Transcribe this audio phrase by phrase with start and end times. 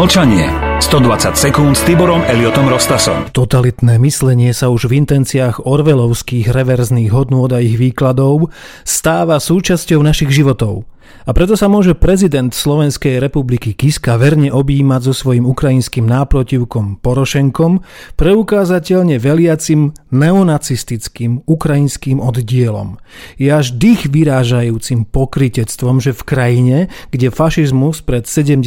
[0.00, 0.48] Mlčanie.
[0.80, 3.28] 120 sekúnd s Tiborom Eliotom Rostasom.
[3.36, 8.48] Totalitné myslenie sa už v intenciách orvelovských reverzných hodnôt a ich výkladov
[8.80, 10.88] stáva súčasťou našich životov.
[11.28, 17.84] A preto sa môže prezident Slovenskej republiky Kiska verne objímať so svojím ukrajinským náprotivkom Porošenkom,
[18.18, 22.98] preukázateľne veliacim neonacistickým ukrajinským oddielom.
[23.36, 26.78] Je až dých vyrážajúcim pokritectvom, že v krajine,
[27.14, 28.66] kde fašizmus pred 70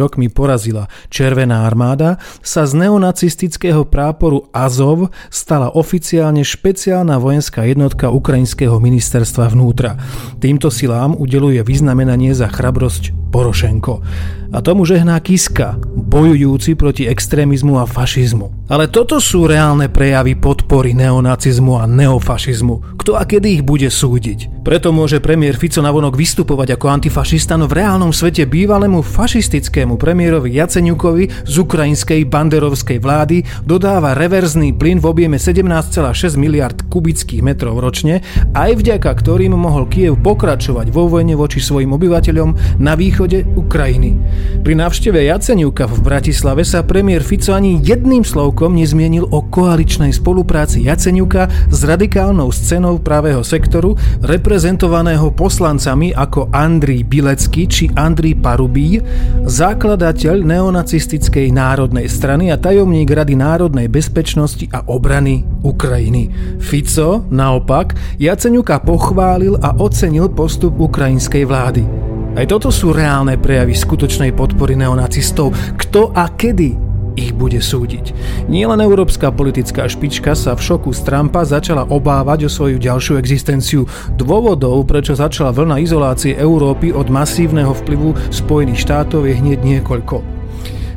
[0.00, 8.80] rokmi porazila Červená armáda, sa z neonacistického práporu Azov stala oficiálne špeciálna vojenská jednotka Ukrajinského
[8.80, 10.00] ministerstva vnútra.
[10.40, 14.04] Týmto silám udeluje vyznamenanie za chrabrosť Porošenko.
[14.50, 18.66] A tomu žehná Kiska, bojujúci proti extrémizmu a fašizmu.
[18.66, 22.98] Ale toto sú reálne prejavy podpory neonacizmu a neofašizmu.
[22.98, 24.66] Kto a kedy ich bude súdiť?
[24.66, 30.58] Preto môže premiér Fico navonok vystupovať ako antifašista, no v reálnom svete bývalému fašistickému premiérovi
[30.58, 38.18] Jaceňukovi z ukrajinskej banderovskej vlády dodáva reverzný plyn v objeme 17,6 miliard kubických metrov ročne,
[38.58, 44.18] aj vďaka ktorým mohol Kiev pokračovať vo vojne voči svojim obyvateľom na východe Ukrajiny.
[44.66, 50.90] Pri návšteve Jaceniuka v Bratislave sa premiér Fico ani jedným slovkom nezmienil o koaličnej spolupráci
[50.90, 53.94] Jaceniuka s radikálnou scénou pravého sektoru,
[54.26, 58.98] reprezentovaného poslancami ako Andrii Bilecký či Andrii Parubí,
[59.46, 66.32] zakladateľ neonacistickej národnej strany a tajomník Rady národnej bezpečnosti a obrany Ukrajiny.
[66.58, 71.59] Fico, naopak, Jaceniuka pochválil a ocenil postup ukrajinskej vlády.
[71.60, 75.52] Aj toto sú reálne prejavy skutočnej podpory neonacistov.
[75.76, 78.16] Kto a kedy ich bude súdiť.
[78.48, 83.84] Nielen európska politická špička sa v šoku z Trumpa začala obávať o svoju ďalšiu existenciu.
[84.16, 90.22] Dôvodov, prečo začala vlna izolácie Európy od masívneho vplyvu Spojených štátov je hneď niekoľko.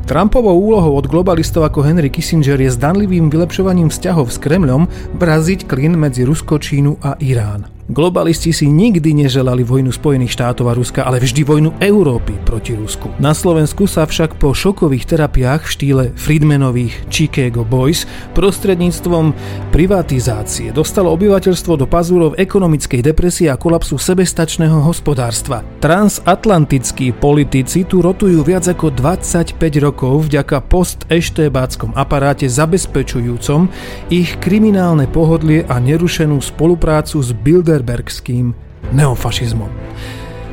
[0.04, 4.84] Trumpovou úlohou od globalistov ako Henry Kissinger je zdanlivým vylepšovaním vzťahov s Kremľom
[5.16, 7.73] braziť klin medzi Rusko, Čínu a Irán.
[7.84, 13.12] Globalisti si nikdy neželali vojnu Spojených štátov a Ruska, ale vždy vojnu Európy proti Rusku.
[13.20, 19.36] Na Slovensku sa však po šokových terapiách v štýle Friedmanových Chicago Boys prostredníctvom
[19.68, 25.60] privatizácie dostalo obyvateľstvo do pazúrov ekonomickej depresie a kolapsu sebestačného hospodárstva.
[25.84, 33.68] Transatlantickí politici tu rotujú viac ako 25 rokov vďaka post-eštebáckom aparáte zabezpečujúcom
[34.08, 38.54] ich kriminálne pohodlie a nerušenú spoluprácu s Bilder bilderbergským
[38.94, 39.70] neofašizmom.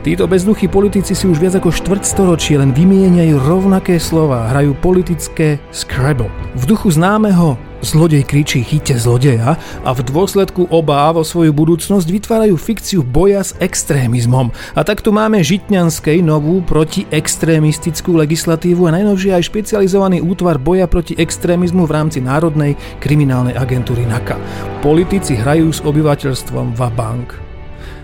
[0.02, 6.26] Títo bezduchí politici si už viac ako štvrtstoročie len vymieňajú rovnaké slova, hrajú politické Scrabble.
[6.58, 12.54] V duchu známeho Zlodej kričí chyte zlodeja a v dôsledku obáv o svoju budúcnosť vytvárajú
[12.54, 14.54] fikciu boja s extrémizmom.
[14.78, 21.18] A tak tu máme Žitňanskej novú protiextrémistickú legislatívu a najnovšie aj špecializovaný útvar boja proti
[21.18, 24.38] extrémizmu v rámci Národnej kriminálnej agentúry NAKA.
[24.86, 27.51] Politici hrajú s obyvateľstvom bank.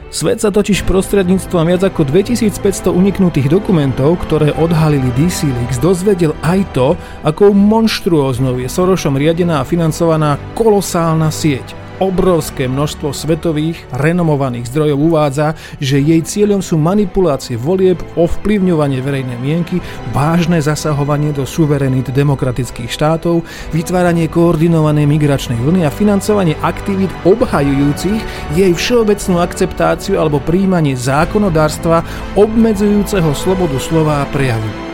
[0.08, 6.64] Svet sa totiž prostredníctvom viac ako 2500 uniknutých dokumentov, ktoré odhalili DC Leaks, dozvedel aj
[6.72, 6.88] to,
[7.28, 15.48] akou monštruóznou je Sorošom riadená a financovaná kolosálna sieť– obrovské množstvo svetových renomovaných zdrojov uvádza,
[15.82, 23.44] že jej cieľom sú manipulácie volieb, ovplyvňovanie verejnej mienky, vážne zasahovanie do suverenít demokratických štátov,
[23.76, 28.22] vytváranie koordinovanej migračnej vlny a financovanie aktivít obhajujúcich
[28.56, 32.06] jej všeobecnú akceptáciu alebo príjmanie zákonodárstva
[32.40, 34.87] obmedzujúceho slobodu slova a prejavu.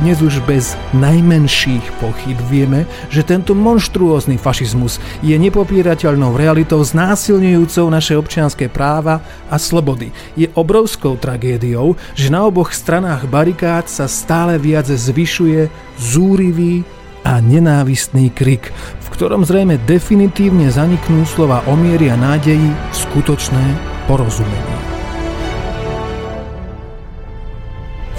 [0.00, 8.16] Dnes už bez najmenších pochyb vieme, že tento monštruózny fašizmus je nepopierateľnou realitou znásilňujúcou naše
[8.16, 9.20] občianské práva
[9.52, 10.08] a slobody.
[10.40, 15.68] Je obrovskou tragédiou, že na oboch stranách barikád sa stále viac zvyšuje
[16.00, 16.80] zúrivý
[17.20, 18.72] a nenávistný krik,
[19.04, 23.64] v ktorom zrejme definitívne zaniknú slova o miery a nádeji v skutočné
[24.08, 24.99] porozumenie.